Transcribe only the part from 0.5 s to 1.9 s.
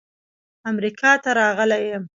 امریکا ته راغلی